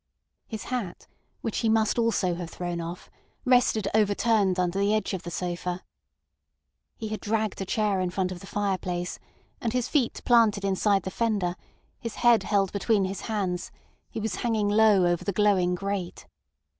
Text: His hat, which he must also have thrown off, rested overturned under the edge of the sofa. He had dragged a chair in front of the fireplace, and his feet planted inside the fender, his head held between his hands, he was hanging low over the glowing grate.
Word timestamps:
His 0.47 0.63
hat, 0.63 1.05
which 1.41 1.59
he 1.59 1.69
must 1.69 1.99
also 1.99 2.33
have 2.33 2.49
thrown 2.49 2.81
off, 2.81 3.11
rested 3.45 3.87
overturned 3.93 4.57
under 4.59 4.79
the 4.79 4.95
edge 4.95 5.13
of 5.13 5.21
the 5.21 5.29
sofa. 5.29 5.83
He 6.97 7.09
had 7.09 7.19
dragged 7.21 7.61
a 7.61 7.65
chair 7.65 7.99
in 8.01 8.09
front 8.09 8.31
of 8.31 8.39
the 8.39 8.47
fireplace, 8.47 9.19
and 9.61 9.73
his 9.73 9.87
feet 9.87 10.19
planted 10.25 10.65
inside 10.65 11.03
the 11.03 11.11
fender, 11.11 11.55
his 11.99 12.15
head 12.15 12.41
held 12.41 12.71
between 12.71 13.05
his 13.05 13.21
hands, 13.29 13.69
he 14.09 14.19
was 14.19 14.37
hanging 14.37 14.69
low 14.69 15.05
over 15.05 15.23
the 15.23 15.31
glowing 15.31 15.75
grate. 15.75 16.25